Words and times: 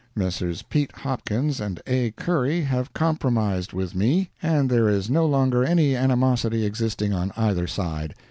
Messrs. 0.15 0.63
Pete 0.63 0.91
Hopkins 0.93 1.61
and 1.61 1.79
A. 1.85 2.09
Curry 2.09 2.61
have 2.61 2.91
compromised 2.91 3.71
with 3.71 3.93
me, 3.93 4.31
and 4.41 4.67
there 4.67 4.89
is 4.89 5.11
no 5.11 5.27
longer 5.27 5.63
any 5.63 5.95
animosity 5.95 6.65
existing 6.65 7.13
on 7.13 7.31
either 7.37 7.67
side. 7.67 8.15